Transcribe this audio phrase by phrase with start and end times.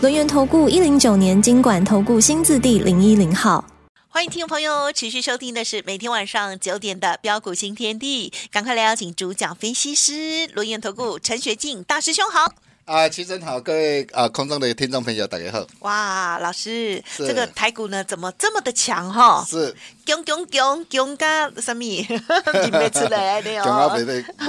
[0.00, 3.64] 轮源投顾一零九年金管投顾新字第零一零号，
[4.06, 12.54] 欢迎听众朋友持续收听的是每天晚上九点的标股新天地，赶快来邀请主讲分析师轮源投顾陈学进大师兄好。
[12.88, 15.62] 啊，齐真好，各位啊，空中的听众朋友，大家好。
[15.80, 19.44] 哇，老师，这个台股呢，怎么这么的强哈？
[19.46, 21.84] 是，强强强强加什么？
[22.64, 23.92] 你没出来的哦。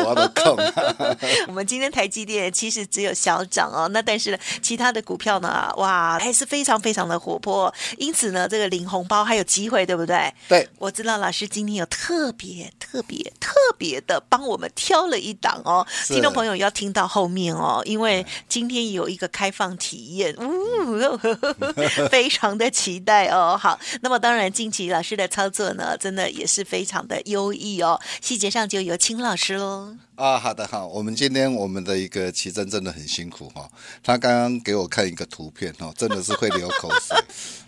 [0.05, 0.57] 我都空。
[1.47, 7.73] 我们今天台积电其实只有小涨哦，那但是呢，其他的股票呢，哇，还是非常非常的活泼。
[7.97, 10.33] 因此呢，这个领红包还有机会，对不对？
[10.47, 10.65] 对。
[10.77, 18.25] 我知道老师今天有特别特别特别的帮我们挑了一档哦，听众朋友要听到后面哦，因为。
[18.47, 21.17] 今天有一个开放体验，呜，
[22.09, 23.57] 非常的期待哦。
[23.59, 27.99] 好，那么当然，近期老师的操作呢，真的也是非常的优异哦。
[28.21, 29.95] 细节上就有青老师喽。
[30.15, 33.71] 啊，好的，好，我们今天我们的一个奇珍真的很辛苦哈、哦，
[34.03, 37.17] 他刚刚给我看一个图片哦，真的是会流口水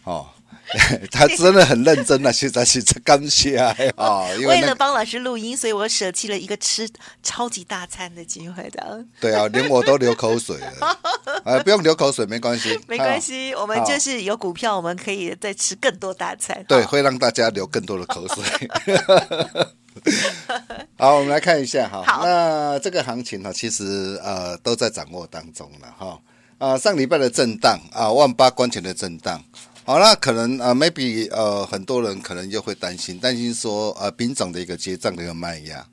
[0.03, 0.27] 哦。
[1.11, 6.89] 他真的很认真啊，现在是在感谢啊，哦，为了帮老师录音，所以我舍弃了一个吃
[7.21, 9.05] 超级大餐的机会的。
[9.19, 10.97] 对啊，连我都流口水了。
[11.43, 16.63] 啊， 不用流口水，没关系，没关系，我们就是有股票，我们可以再吃更多大餐。
[16.67, 18.43] 对，会让大家流更多的口水。
[20.97, 22.01] 好，我们来看一下哈。
[22.05, 26.17] 好，那这个行情呢，其实呃都在掌握当中了哈。
[26.59, 29.43] 啊，上礼拜的震荡啊，万八关前的震荡。
[29.83, 35.85] 好，那可能呃，maybe 呃，很多人可能又会担心，担心说呃，品种的一个结账的一个卖压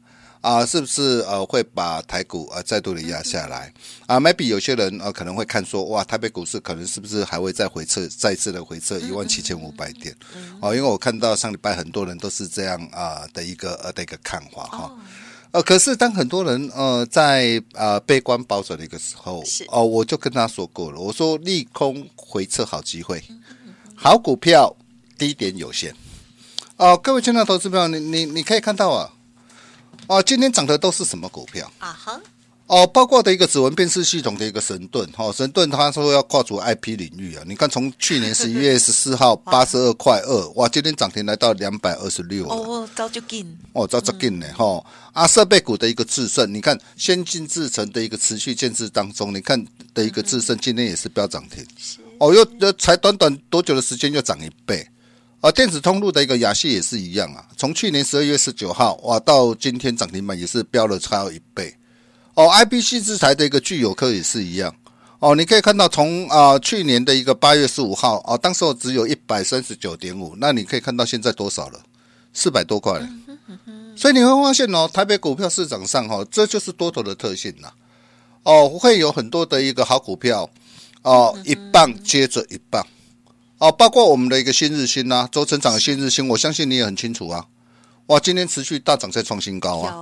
[0.42, 3.72] 啊，是不是呃会把台股呃再度的压下来
[4.06, 10.14] 啊？maybe 有些人呃可能会看说，哇，台北股市可能是不是还会再回撤，再次的回撤一万七千五百点？
[10.60, 14.92] 哦，因为我看到上礼拜很多人都是这样啊的一个呃的一个看法哈。
[15.50, 23.24] 呃，可是当很多人呃在呃悲观保守的一个时候，哦，我就跟他说过了，我说利空回撤好机会。
[24.00, 24.76] 好股票
[25.18, 25.92] 低点有限。
[26.76, 29.10] 哦，各位亲爱的投资朋友，你你你可以看到啊，
[30.06, 31.68] 哦，今天涨的都是什么股票？
[31.80, 31.92] 啊？
[31.92, 32.20] 哈，
[32.68, 44.84] 哦，包括的一个指纹辨识系统的一个神盾，哈、哦，神盾他说要跨足 IP 领域啊，你看从去年 十一月十四号八十二块二，哇，今天涨停来到两百二十六哦，早就进，哦，早就进呢，哈、嗯，
[45.14, 51.66] 啊，设备股的一个致胜，你看先进制成的一个持续建制当中，你看的一个致胜今天也是飙涨停。
[51.76, 54.86] 是哦，又才短短多久的时间，又涨一倍，
[55.40, 61.76] 啊，电子通路的一个亚细也是一样啊，从去年十二月十九号哇，到今天涨停板也是飙了超一倍，
[62.34, 64.74] 哦，IPC 制裁的一个聚友科也是一样，
[65.20, 71.80] 哦，你可以看到从啊去年的一个八月十五号啊，当时候只有一百三十九点五，那你可以看到现在多少了？
[72.34, 73.00] 四百多块，
[73.96, 77.68] 所以你会发现哦，台北股票市场上哈，这就是多头的特性呐，
[78.42, 80.48] 哦，会有很多的一个好股票。
[81.02, 82.86] 哦，一棒接着一棒，
[83.58, 87.44] 哦，包括我们的一个新日新啊，周成长的新日新，我相信你也很清楚啊。
[88.06, 89.94] 哇，今天持续大涨，在创新高啊！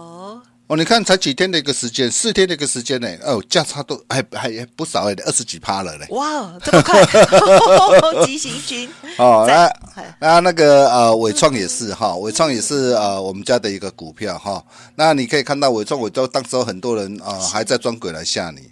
[0.69, 3.09] 哦，你看才几天的一个时间，四天的一个时间呢？
[3.23, 6.07] 哦，价差都还还不少哎，二十几趴了嘞！
[6.11, 7.05] 哇，这么快，
[8.27, 9.73] 急行军哦，那
[10.19, 14.65] 那那个呃，伟创也是哈，伟创也是呃，我们家的一个股票哈。
[14.97, 18.63] 那你可以看到伟创，我都当时候很多人啊还在装鬼来吓你。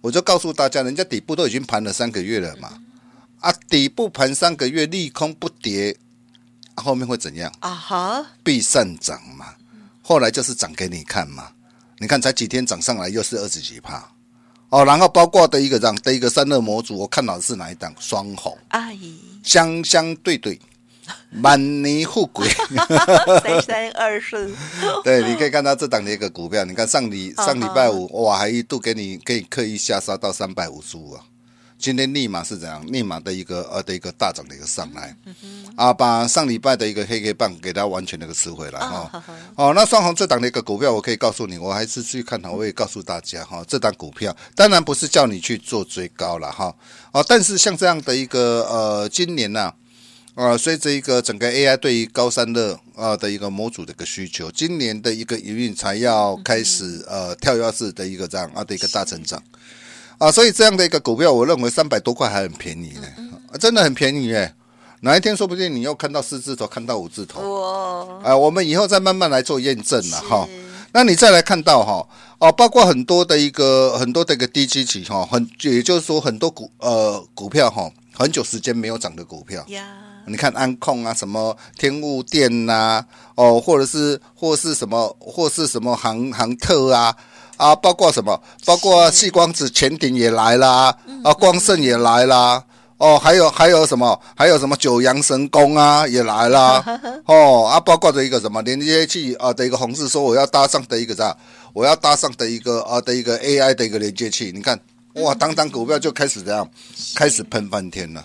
[0.00, 2.80] 我就告诉大家，人家底部都已经盘了三个月了嘛，
[3.40, 5.96] 啊，底部盘三个月，利空不跌，
[6.74, 7.52] 后面会怎样？
[7.60, 9.54] 啊哈，必上涨嘛。
[10.02, 11.52] 后来就是涨给你看嘛，
[11.98, 14.10] 你看才几天涨上来又是二十几趴，
[14.70, 17.94] 哦，然后包括的一个这样的一个散热模组，我看到的是哪一档？
[18.00, 20.58] 双红，阿姨，相相对对。
[21.30, 22.48] 满泥富贵，
[23.42, 24.52] 三三二四。
[25.04, 31.22] 对，你可以看到这档的一个股票，你看上礼上礼拜五，哇，还一度给你可以刻意下杀到三百五十五啊，
[31.78, 32.84] 今天立马是怎样？
[32.88, 35.16] 立马的一个呃的一个大涨的一个上来，
[35.76, 39.24] 啊，把上礼拜的一个黑黑棒给它完全的一个吃回来哈。
[39.54, 46.74] 哦，那双红这档的一个股票，我可以告诉你，我还是去看好，我也告诉大家哈，这档股票当然不是叫你去做追高了哈，
[47.12, 49.60] 哦，但是像这样的一个呃，今年呢。
[49.62, 49.74] 啊，
[50.56, 59.42] 随着一个整个 AI 对于高散热啊的一个模组的一个需求，今年的一个营运才要开始呃跳跃式的一个这样啊的一个大成长
[60.18, 64.54] 啊，所以这样的一个股票，我认为三百多块还很便宜呢真的很便宜耶。
[65.02, 67.40] 哪一天说不定你又看到四字头，看到五字头。
[67.40, 68.30] 哇！
[68.30, 70.46] 啊，我们以后再慢慢来做验证了哈。
[70.92, 72.06] 那你再来看到哈，
[72.38, 79.64] 哦，包括很多的一个很多的一个低基期哈，很也就是说很多股呃股票哈，很久时间没有涨的股票。
[79.68, 79.86] 呀，
[80.30, 83.04] 你看安控啊，什么天物电呐，
[83.34, 87.14] 哦，或者是或是什么或是什么航航特啊
[87.56, 92.64] 啊，包括什么，包括细光子潜艇也来啦，啊，光盛也来啦。
[92.98, 94.20] 哦，还有还有什么？
[94.36, 96.84] 还有什么九阳神功啊，也来啦。
[97.24, 101.34] 哦啊，包括的一个什么连接器啊的一个红字说我要搭上的一个啥？
[101.72, 104.52] 我要搭上的一个啊的一个 AI 的一个连接器。
[104.54, 104.78] 你看，
[105.14, 106.68] 哇，当当股票就开始这样，
[107.14, 108.22] 开始喷翻天了。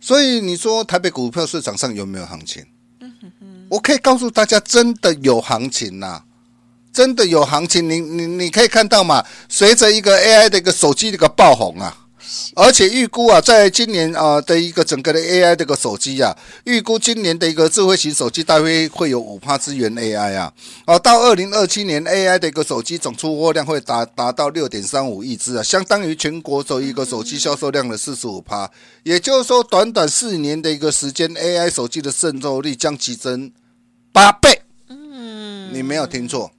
[0.00, 2.64] 所以你说台北股票市场上有没有行情？
[3.68, 6.24] 我可以告诉大家，真的有行情呐、啊，
[6.92, 7.88] 真的有行情。
[7.88, 11.96] 你你你可以看到嘛，随着一个 AI 的一个手机的一个爆红啊。
[12.54, 20.52] 而且预估啊，在今年啊的一个整个的 AI 这个手机啊，预估今年的一个智慧型手机大约会有五趴资源 AI 啊，
[20.86, 28.70] 哦，到二零二七年 AI 的一个手机总出货量会达达到六点三五亿只啊，相当于全国首一个手机销售量的四十五趴，
[29.02, 33.50] 也就是说，短短四年的一个时间，AI 手机的渗透率将激增
[34.12, 34.62] 八倍。
[34.88, 36.50] 嗯，你没有听错。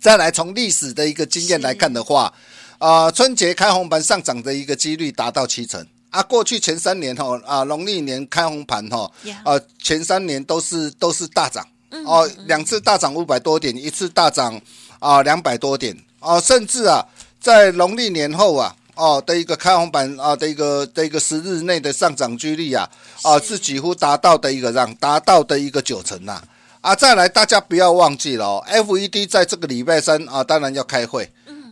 [0.00, 2.32] 再来从历史的一个经验来看的话。
[2.78, 6.22] 啊、呃，春节开红盘上涨的一个几率达到七成啊！
[6.22, 9.10] 过去前三年哈啊，农历年开红盘哈
[9.44, 11.66] 啊，前三年都是都是大涨
[12.04, 14.60] 哦，两次大涨五百多点，一次大涨
[14.98, 17.04] 啊两百多点哦，甚至啊，
[17.40, 22.88] 在农历年后啊哦的一个开红盘啊的一个的一个十日内的上涨几率啊
[23.22, 26.42] 啊是几乎达到的一个让达到的一个九成呐
[26.82, 26.94] 啊！
[26.94, 31.28] 再来，大家不要忘记了哦，FED 在这个礼拜三啊，当然要开会。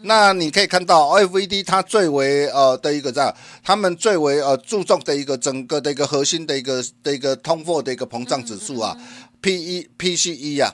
[0.07, 8.95] 那你可以看到，FED 它最为呃的一个这样，他们最为呃注重的一个整个的一个核心的一个的一个通货的一个膨胀指数啊
[9.41, 10.71] ，P E P C E 啊，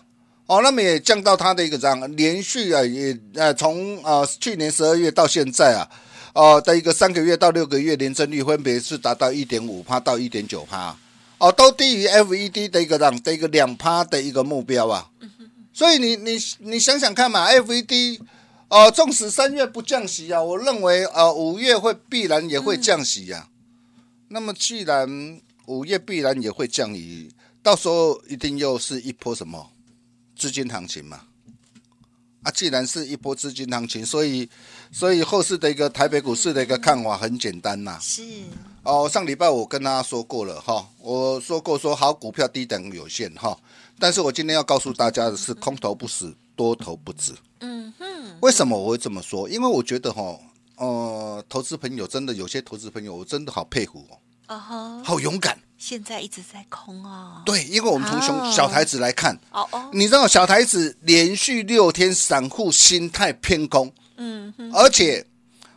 [0.47, 5.89] 哦，那么也降到它的一个这样，连续啊也呃从呃去年十二月到现在啊，
[6.35, 10.97] 呃的一个三个月到六个月年增率分别是达到一点五趴到一点九趴，
[11.39, 15.07] 哦，都低于 FED 的一个这样的一个两趴的一个目标啊，
[15.73, 18.19] 所以你你你想想看嘛，FED。
[18.71, 23.51] 哦，纵使三月不降息啊，我认为呃五月会必然也会降息呀、啊。
[23.51, 27.35] 嗯、那么既然五月必然也会降息，
[27.65, 29.73] 到时候一定又是一波什么
[30.37, 31.23] 资金行情嘛？
[32.45, 34.49] 啊，既然是一波资金行情，所以
[34.93, 37.99] 所以后市的一个台北股市的一个看法很简单呐、啊。
[38.01, 38.23] 是。
[38.85, 43.59] 哦，上礼拜我跟大家说过了哈，我说过说好股票低等有限哈，
[43.99, 47.35] 但是我今天要告诉大家的是空头不死，多头不止。
[47.61, 48.07] 嗯哼。
[48.41, 49.49] 为什么我会这么说？
[49.49, 50.39] 因为我觉得哈，
[50.77, 55.59] 呃，投资朋友真的有些投资朋友，我真的好佩服哦，啊哈，好勇敢。
[55.77, 57.43] 现在一直在空哦。
[57.47, 65.27] 对，因为我们从熊小台子来看，哦哦，你知道小台子连续六天散户心态偏空，嗯哼，而且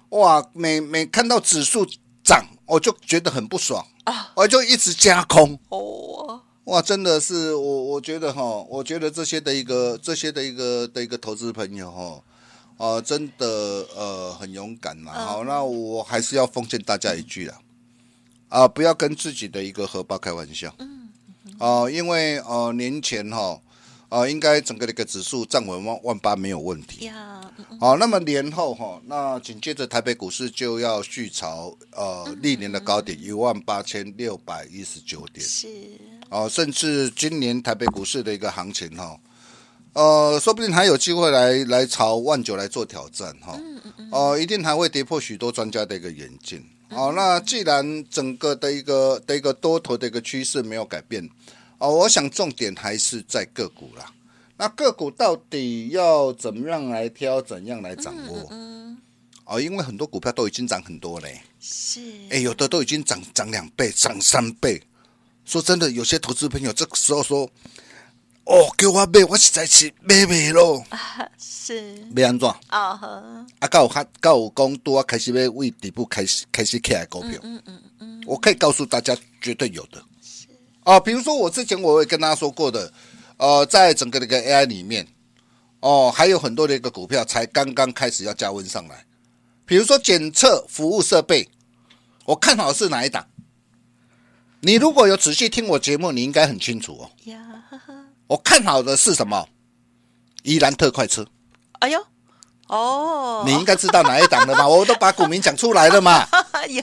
[0.09, 1.87] 哇，每每看到指数
[2.23, 6.41] 涨，我就觉得很不爽啊，我就一直加空哦。
[6.65, 12.23] 哇，真的是我，我觉得哈，我觉得这些的一个，这些的一个的一个投资朋友哈。
[12.77, 15.13] 呃，真的呃很勇敢嘛。
[15.13, 17.59] 好，那我还是要奉劝大家一句啦，
[18.49, 20.73] 啊、呃，不要跟自己的一个荷包开玩笑。
[20.79, 21.09] 嗯。
[21.59, 23.61] 哦、呃，因为呃年前哈，
[24.09, 27.05] 呃应该整个的一个指数站稳万万八没有问题。
[27.05, 27.41] 呀。
[27.79, 35.45] 好，那么年后哈，那紧接着台北股市就要续朝呃历年的高点一万八千六百一十九点。
[35.45, 35.67] 是。
[36.33, 39.15] 哦、呃，甚至今年台北股市的一个行情哈。
[39.93, 43.55] 呃，说不定还有机会来来朝万九来做挑战哈。
[44.11, 46.59] 哦、呃，一定还会跌破许多专家的一个眼镜。
[46.89, 51.23] 哦、呃，那既然整个的一个的一个多头的一个趋势没有改变，
[51.77, 54.11] 哦、呃，我想重点还是在个股啦。
[54.57, 58.39] 那个股到底要怎么样来挑，怎样来掌握？
[59.45, 61.39] 哦、呃，因为很多股票都已经涨很多嘞。
[61.59, 62.01] 是。
[62.31, 64.81] 哎，有的都已经涨涨两倍，涨三倍。
[65.45, 67.49] 说真的，有些投资朋友这个时候说。
[68.45, 70.83] 哦，给我买，我实在是买不咯。
[70.89, 70.99] 啊，
[71.39, 71.95] 是。
[72.13, 72.45] 要安怎？
[72.67, 73.07] 啊呵。
[73.59, 77.39] 啊，刚有看，刚有讲，多啊，开始要为底部开始开始起来股票。
[77.41, 78.21] 嗯嗯嗯。
[78.27, 80.03] 我可以告诉大家，绝对有的。
[80.21, 80.45] 是。
[80.83, 82.91] 啊，比如说我之前我也跟大家说过的，
[83.37, 85.07] 呃，在整个那个 AI 里面，
[85.79, 89.05] 哦，还有很多的一个股票才刚刚开始要加温上来。
[89.65, 91.49] 比如说检测服务设备，
[92.25, 93.25] 我看好是哪一档？
[94.65, 97.11] 你如果有仔细听我节目，你应该很清楚哦。
[97.25, 97.37] 呀。
[98.27, 99.45] 我看好的是什么？
[100.43, 101.27] 宜兰特快车。
[101.79, 102.01] 哎呦，
[102.67, 104.65] 哦，你应该知道哪一档的嘛？
[104.67, 106.25] 我都把股名讲出来了嘛。
[106.69, 106.81] 有，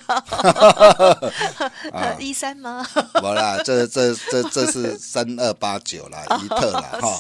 [1.91, 2.87] 呃， 一三吗？
[3.23, 7.19] 我啦，这这这这是三二八九啦，一特啦哈。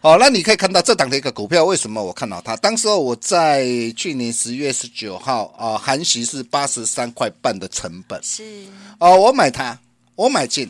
[0.00, 2.56] 好，那你可以看到这档的一个股票，为什么我看到它？
[2.56, 3.64] 当时候我在
[3.96, 8.64] 去年十月十九号啊，含息是八十三块半的成本，是
[8.98, 9.78] 哦，我买它，
[10.14, 10.68] 我买进，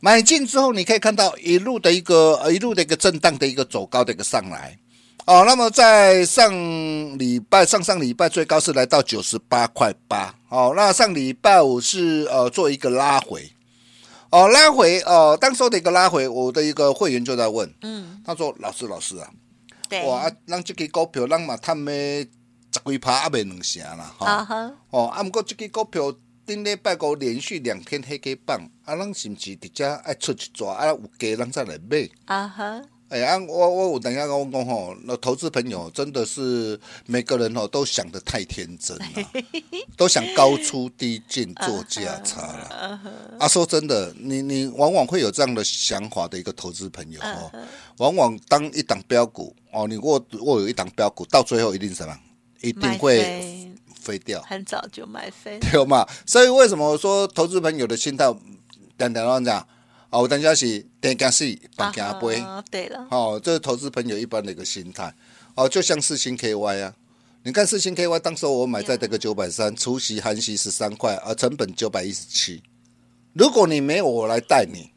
[0.00, 4.78] 买进之后你可以看到一路的一个呃一路的一个震荡的一个走高的一个上来。
[5.26, 6.52] 哦，那么在上
[7.18, 10.34] 礼拜、上上礼拜最高是来到九十八块八。
[10.48, 13.48] 哦，那上礼拜五是呃做一个拉回。
[14.30, 19.28] 哦，拉回哦，当时的一个拉回，我的一个会员就在问，嗯，他说：“老师，老师啊，
[19.88, 21.94] 对哇，让这个股票让嘛他们
[22.72, 24.72] 十几趴也未两成啦，哈、uh.
[24.90, 26.12] 哦，啊，不过这个股票
[26.50, 30.86] 顶礼拜五连续两天黑 K 棒，啊，咱是不是直接爱出去抓啊？
[30.88, 39.30] 有价咱再来买，啊哈。”哎呀，我我有等下跟我讲吼，那投资朋友真的是每个人哦都想得太天真了，
[39.96, 43.00] 都想高出低进做价差了。
[43.38, 47.52] 啊，说真的，你你往往会有这样的想法的一个投资朋友哦，
[47.98, 52.18] 往往当一档标股哦，你握握有一档标股，到最后一定什么？
[52.60, 56.06] 一定会飞掉，很早就买飞， 对嘛？
[56.26, 58.24] 所以为什么我说投资朋友的心态，
[58.96, 59.66] 等等我讲。
[60.12, 62.44] 哦，我等下是等加四，半加杯。
[62.68, 65.14] 对了，哦，这是投资朋友一般的一个心态。
[65.54, 66.92] 哦，就像四星 KY 啊，
[67.44, 72.60] 你看四星 KY，当时我买在这个九百三，除息含息十三块，而成本九百一十七。
[73.34, 74.90] 如果你没有我来带你，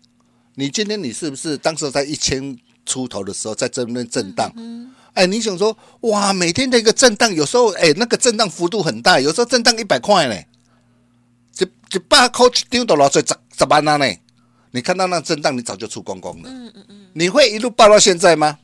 [0.56, 4.52] 你今天你是不是当时在一千出头的时候在这边震荡？
[4.56, 10.36] 嗯，嗯，哎，你想说哇，每天的一个震荡，有时候哎那个震荡幅度很大，有时候震荡一百块呢，
[11.60, 14.06] 一一百块一丢到了最十十万了呢。
[14.72, 16.50] 你看到那震荡，你早就出光光了。
[16.50, 18.58] 嗯嗯嗯，你会一路爆到现在吗？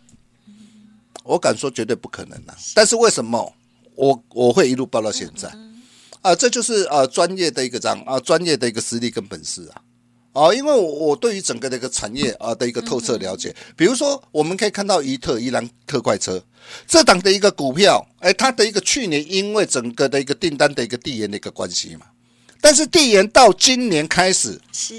[1.24, 2.58] 我敢说绝对不可能了。
[2.74, 3.54] 但是为什么
[3.94, 5.54] 我我会一路爆到现在？
[6.22, 9.82] 啊，这就是呃专业的一个这样啊，专业的一个实力跟本事啊。
[10.34, 13.56] 哦，因为我我对于整个的一个产业啊的一个透彻了解。
[13.76, 16.42] 比如说，我们可以看到怡特、伊兰特快车
[16.88, 22.06] 这档的一个股票，哎，它的一个去年因为整个的一个订单的一个递延的一个关系嘛，
[22.62, 24.96] 但是递延到今年开始是。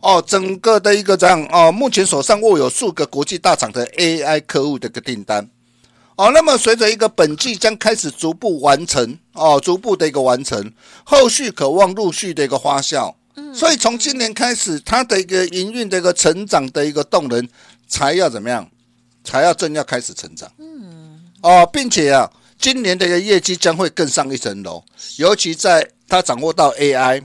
[0.00, 5.48] 哦，整个的一个这样哦，目前手上握有数个国际大厂的 AI 客户的一个订单，
[6.16, 10.72] 哦，那么随着一个本季将开始逐步完成，哦，逐步的一个完成，
[11.04, 17.48] 后续渴望陆续的一个发酵，嗯，所以从今年开始，它的一个营运的一个成长的一个动能
[17.88, 18.68] 才要怎么样，
[19.24, 24.82] 才要正要开始成长，嗯，哦，并且啊，今年的一个业绩将会更上一层楼，
[25.16, 27.22] 尤其在它掌握到 AI。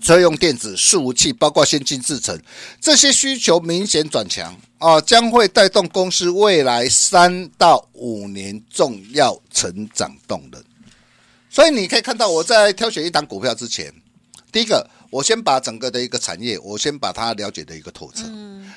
[0.00, 2.40] 车用电子、伺服器，包括先进制程，
[2.80, 4.56] 这些需求明显转强。
[4.78, 10.64] 啊，将会带动公司未来三到五年重要成长动能。
[11.50, 13.92] 所以你可以看到，我在挑选一档股票之前，
[14.52, 18.24] 第一个，我先把整个的一个产业，我先把它了解的一个透彻。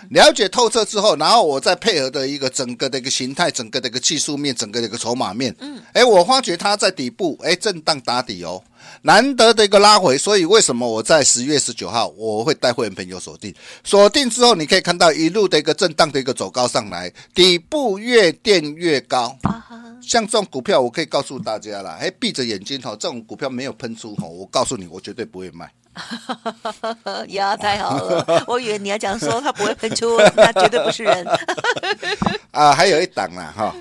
[0.10, 5.56] 了解透彻之后，然后我再配合的一个整个的一个形态，整个的一个技术面，整个的一个筹码面。
[5.60, 8.64] 嗯，哎，我发觉它在底部，哎，震荡打底哦。
[9.04, 13.54] 难得的一个拉回，所以为什么我在十月十九号我会带会员朋友锁定？
[13.84, 19.38] 锁定之后，你可以看到一路的一个震荡的一个走高上来，底部越垫越高。
[20.02, 25.72] 像这种股票，我可以告诉大家了，哎，闭着眼睛哈，这种股票没有喷出哈，我告诉你，我绝对不会卖。
[27.30, 28.44] 呀，太好了！
[28.48, 31.28] 我以为你要讲说他不会喷出，那绝对不是人。
[32.52, 33.76] 啊，还有一档呢，哈。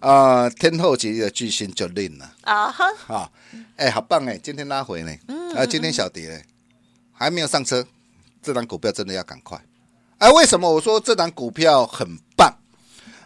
[0.00, 3.32] 啊、呃，天后级的巨星就令了啊哈，好，
[3.74, 6.40] 哎，好棒哎，今天拉回呢，嗯，啊，今天小跌呢，
[7.12, 7.84] 还没有上车，
[8.40, 9.60] 这档股票真的要赶快。
[10.18, 12.54] 哎，为什么我说这档股票很棒？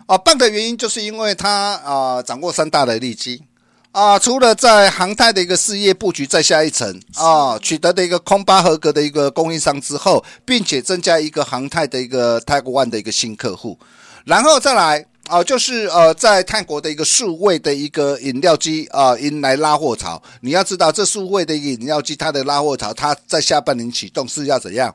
[0.07, 3.45] 啊，棒的原因就是因为它啊、呃、掌握三大的利基
[3.93, 13.79] 啊，除了在航太的一个事业布局再下一层啊，取得的一个空巴合格的一个供应商之后，并且增加一个航太的一个 Type One 的一个新客户，
[14.25, 15.07] 然后再来。
[15.29, 20.21] 啊、呃，就是呃，在泰国的一个数位的一个饮料机啊，迎来拉货潮。
[20.41, 24.93] 你要知道，这数位的一个饮料机，它的拉货潮，它在下半年启动是要怎样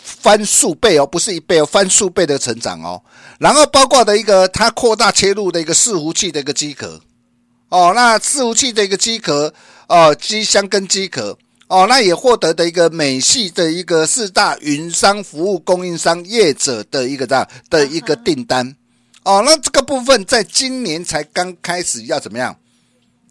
[0.00, 3.02] 翻数倍哦，不是一倍哦，翻数倍的成长哦。
[3.38, 6.98] 然后包括的一个，它扩大切入的一个伺服器的一个机壳
[7.74, 9.52] 哦，那伺服器的一个机壳
[9.88, 18.76] 哦，机箱跟机壳哦，那也获得的一个美系的一个四大云商服务供应商业者的一个这样的一个订单。
[19.24, 22.56] 哦，那这个部分在今年才刚开始要怎么样？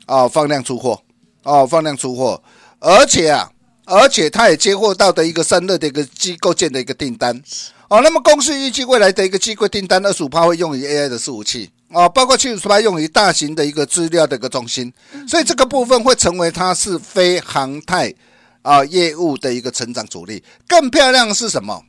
[0.07, 1.01] 哦，放量出货，
[1.43, 2.43] 哦，放量出货，
[2.79, 3.49] 而且啊，
[3.85, 7.41] 而且他也接获到的一个散热的一个机构件的一个订单。
[7.87, 14.91] 哦，那么公司预计未来的一个机柜订单二十五趴会用于 AI 的伺服器，哦，包括七十八用于大型的一个资料的一个中心，
[15.27, 18.13] 所以这个部分会成为它是非航太
[18.61, 20.43] 啊业务的一个成长主力。
[20.67, 21.83] 更漂亮的是什么？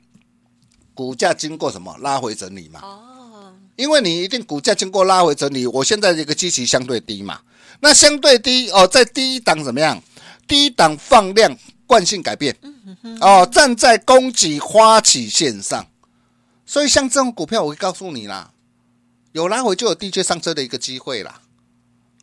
[0.94, 2.80] 股价经过什么拉回整理嘛？
[2.82, 7.40] 哦，因为你一定股价经过拉回整理，我现在这个基期相对低嘛，
[7.80, 10.00] 那相对低哦，在第一档怎么样？
[10.46, 11.56] 第一档放量，
[11.86, 12.54] 惯性改变，
[13.20, 15.84] 哦，站在供给花起线上，
[16.66, 18.50] 所以像这种股票，我会告诉你啦，
[19.34, 21.40] 有拉回就有低阶上车的一个机会啦。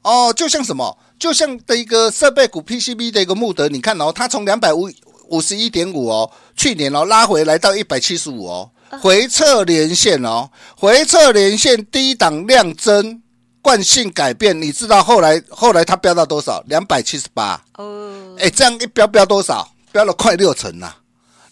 [0.01, 4.89] 哦，就像什么，就像的一个设备股 PCB 的一个穆德，你看哦，它从两百五。
[5.32, 8.70] 五十一点五哦，去年哦拉回来到一百七十五哦，
[9.01, 13.22] 回撤连线哦，回撤连线低档量增，
[13.62, 16.62] 惯性改变，你知道后来后来它飙到多少？
[16.68, 19.65] 两百七十八哦，哎，这样一飙飙多少？
[19.94, 20.98] 飙了快六成呐、啊。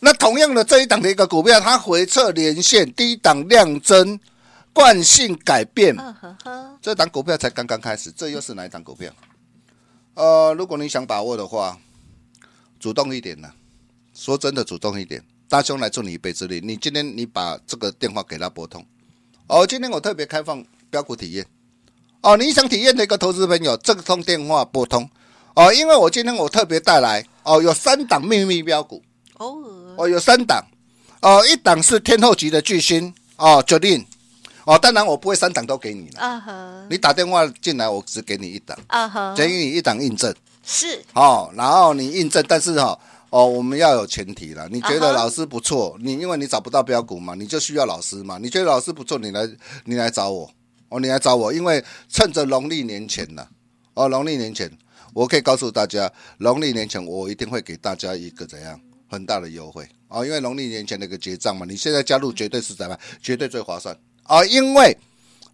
[0.01, 4.20] 那同样的这一档的一个股票，它回撤连线低档量增，
[4.73, 5.95] 惯性改变，
[6.81, 9.11] 这档股票才刚刚开始，这又是哪一档股票？
[10.13, 11.77] 呃，如果你想把握的话，
[12.79, 13.51] 主动一点呢。
[14.11, 16.59] 说真的，主动一点，大兄来助你一臂之力。
[16.61, 18.85] 你今天你把这个电话给他拨通，
[19.47, 21.45] 哦，今天我特别开放标股体验，
[22.19, 25.09] 哦，你想体验的一个投资朋友，这个通电话拨通，
[25.55, 29.01] 哦，因为我今天我特别带来，哦，有三档秘密标股，
[29.38, 30.65] 哦，哦，有三档，
[31.21, 34.05] 哦，一档是天后级的巨星，哦，Jolin，
[34.69, 40.31] 哦，当然我不会三档都给你了，啊哈，你打电话进来，我只给你一档，啊哈，给你一档印证，
[40.63, 42.99] 是，哦，然后你印证，但是哈、哦。
[43.31, 44.67] 哦，我们要有前提了。
[44.71, 48.39] 你觉得老师不错，你因为你找不到标股嘛，你就需要老师嘛。
[48.39, 49.47] 你觉得老师不错，你来
[49.85, 50.49] 你来找我。
[50.89, 53.47] 哦，你来找我，因为趁着农历年前呢，
[53.93, 54.67] 哦，农历年前，
[55.13, 59.88] 我可以告诉大家，农历年前我一定会给大家一个怎样很大的优惠。
[60.07, 63.95] 哦，因为农历年前那个结账嘛，你现在加入绝对是怎么样，绝对最划算
[64.29, 64.95] 啊，因为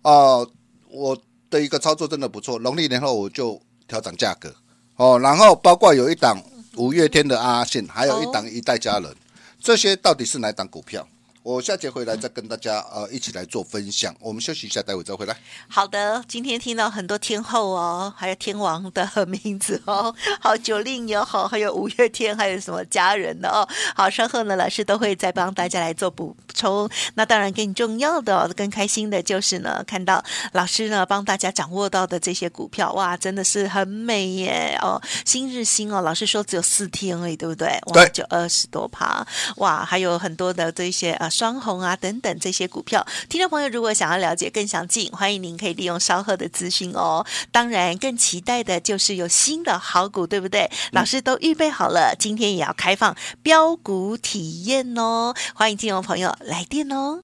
[0.04, 0.48] 哦，
[0.92, 1.18] 我
[1.50, 4.54] 的一个操作真的不错，农历年后我就调整价格
[4.98, 6.38] 哦，然后包括有一档。
[6.78, 9.16] 五月天的阿信，还有一档一代佳人，
[9.62, 11.08] 这些到底是哪档股票？
[11.46, 14.16] 我下节回来再跟大家呃一起来做分享。
[14.20, 15.38] 我们休息一下，待会再回来。
[15.68, 23.62] 好的，今天听到很多天后哦，还有天王的名字哦，好九令也好，还有五月天，还有什么家人的哦。
[23.96, 26.90] 好，稍后呢，老师都会再帮大家来做补充。
[27.14, 35.00] 那当然更重要的、更开心的就是呢，看到老师呢帮大家掌握到的这些股票，哇，真的是很美耶哦。
[35.24, 37.80] 新日新哦，老师说只有四天而已，对不对？
[37.94, 39.24] 哇，就二十多趴，
[39.58, 41.30] 哇，还有很多的这些啊。
[41.36, 47.26] 双红啊，等等这些股票，听众朋友如果想要了解更详尽，欢迎您可以利用稍后的资讯哦。
[47.52, 50.72] 当然，更期待的就是有新的好股，对不对？
[50.94, 55.34] 老师都预备好了，今天也要开放标股体验哦。
[55.54, 57.20] 欢迎听众朋友来电哦。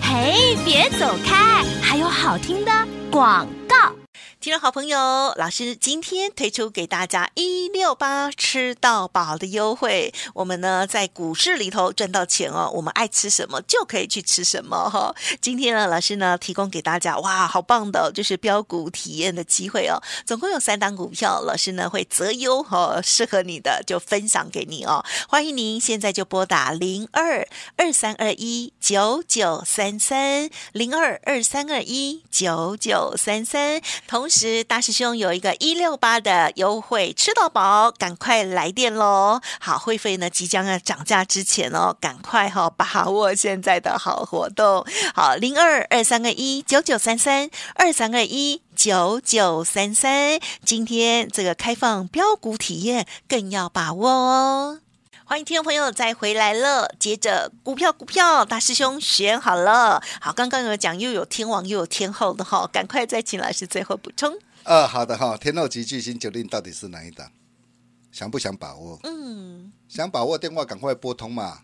[0.00, 2.70] 嘿，别走开，还有好听的
[3.10, 3.63] 广告。
[4.44, 4.98] 听众好朋友，
[5.38, 10.12] 老师今天推出给大家一六八吃到饱的优惠。
[10.34, 15.16] 我们呢在股市里头赚到钱哦，我们爱吃什么就可以去吃什么哈、哦。
[15.40, 19.96] 今天呢，老师呢提供给大家哇，好棒的，就是标股体验的机会哦。
[20.26, 25.02] 总共有三档股票，老师呢会择优哈，适合你的就分享给你哦。
[25.26, 34.64] 欢迎您现在就拨打零二二三二一九九三三零二二三二一九九三三，同时。
[34.64, 39.40] 大师兄有一个一六八的优惠，吃到饱，赶快来电喽！
[39.60, 44.84] 好，会费呢即将要涨价之前哦，赶快哈、哦、把握现在的好活动。
[45.14, 54.83] 好，零二二三二一九九三三二三二一九九三三，今天这个开放标股体验更要把握哦。
[55.34, 60.00] 欢迎听众朋友再回来了，接着股票股票，大师兄选好了。
[60.20, 64.32] 好，刚刚有讲又有天王又有天后的哈，赶快再请老师最后补充。
[64.62, 67.32] 呃，好的哈，天后级巨星 Jolin 到底是哪一档？
[68.12, 69.00] 想不想把握？
[69.02, 71.62] 嗯，想把握电话赶快拨通嘛，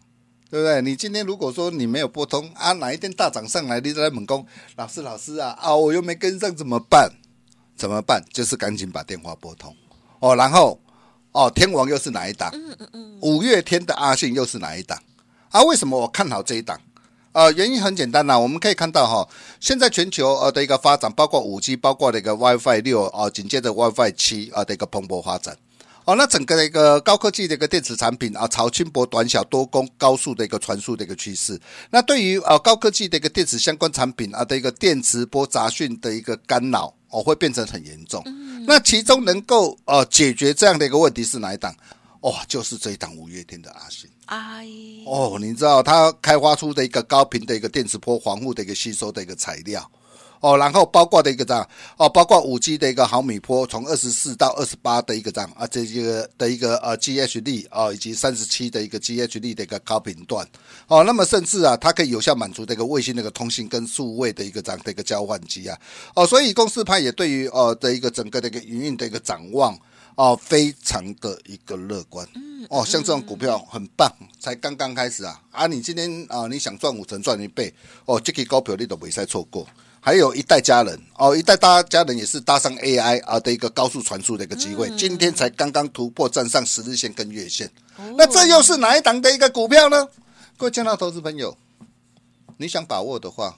[0.50, 0.82] 对不对？
[0.82, 7.08] 你今天如果说你没有拨通啊，哪一天大涨上来，你在猛攻，老师老师啊啊，我又没跟上怎么办？
[7.76, 8.20] 怎么办？
[8.32, 9.76] 就是赶紧把电话拨通
[10.18, 10.80] 哦，然后。
[11.32, 12.50] 哦，天王又是哪一档？
[12.52, 15.00] 嗯嗯嗯，五月天的阿信又是哪一档？
[15.50, 16.80] 啊，为什么我看好这一档？
[17.32, 19.28] 呃，原因很简单呐、啊，我们可以看到哈、哦，
[19.60, 25.56] 现在全球呃的一个发展，包括五 G，包括那个 WiFi 六啊，紧接着 WiFi 七啊的一个蓬勃发展。
[26.10, 31.56] 哦，那整个的一个高科技的一个电子产品啊，朝轻薄短小多功高速的一个传输的一个趋势。
[31.88, 36.92] 那对于呃高科技的一个电子相关产品啊的一个电磁波杂讯的一个干扰。
[37.10, 38.22] 哦，会变成很严重。
[38.26, 41.74] 嗯、那其中能够呃解决这样的一个问题是哪一档？
[42.20, 44.08] 哦，就是这一档五月天的阿信。
[44.26, 44.64] 哎，
[45.06, 49.90] 哦，你知道它开发出的一个高频的一个电磁波防护的一个吸收的一个材料。
[50.40, 60.46] 哦，然后包括的一个这样哦，包括五 G 的一个毫米波，从二十四到二十八的一个这样啊，这个的一个呃 GHD 啊，以及三十七的一个 GHD 的一个高频段。
[60.86, 65.78] 哦，那么甚至啊，它可以有效满足这个卫星的一个通信跟数位的一个这样的一个交换机啊。
[66.14, 69.78] 哦，所以公司派也对于呃的一个整个的一个营运的一个展望
[70.14, 72.26] 哦，非常的一个乐观。
[72.70, 75.38] 哦，像这种股票很棒，才刚刚开始啊。
[75.50, 77.72] 啊，你今天啊你想赚五成赚一倍
[78.06, 79.66] 哦，这个高票你都没再错过。
[80.02, 90.08] 还有一代家人哦，一代大家人也是搭上 AI 啊的一个高速传输的一个机会，嗯、今天才刚刚突破站上十日线跟月线，哦、那这又是哪一档的一个股票呢？
[90.56, 91.54] 各位亲爱的投资朋友，
[92.56, 93.54] 你想把握的话，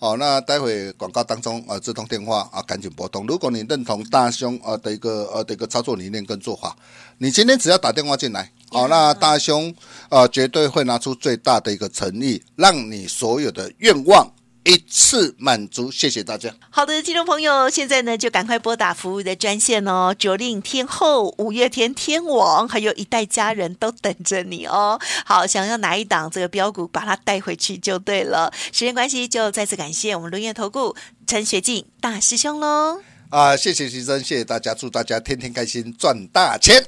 [0.00, 3.24] 哦，那待会广告当中啊，这通电话啊，赶紧拨通。
[3.24, 6.76] 如果你认同大兄啊的一个呃的一个操作理念跟做法，
[7.18, 9.72] 你今天只要打电话进来，哦，那大兄
[10.08, 14.28] 啊绝对会拿出最大的一个诚意，让你所有的愿望。
[14.64, 16.54] 一次满足，谢谢大家。
[16.70, 24.98] 好的，听众朋友，现在呢就赶快拨打服务的专线哦，九令天后、五月天天王，还有一代家人都等着你哦。
[25.26, 28.52] 好，想要哪一档这个标股，把它带回去就对了。
[28.72, 30.96] 时间关系，就再次感谢我们伦元投顾
[31.26, 33.00] 陈学进大师兄喽。
[33.30, 36.84] 啊，谢谢徐生，谢谢大家，祝大家天天开心，赚大钱。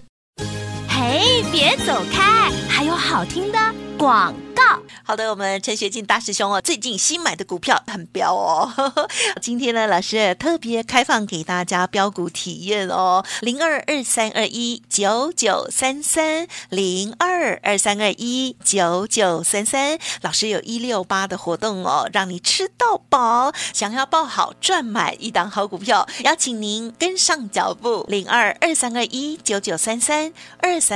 [1.06, 3.58] 哎，别走开，还有好听的
[3.96, 4.64] 广告。
[5.04, 8.68] 好的，我们陈学进大师兄哦，最近新买的股票很彪哦。
[9.40, 19.96] 今天呢，老师特别开放给大家标股体验哦，零二二三二一九九三三零二二三二一九九三三。
[20.22, 23.52] 老师有一六八的活动哦，让你吃到饱。
[23.72, 30.95] 想要报好赚满一档好股票，邀请您跟上脚步，零二二三二一九九三三二三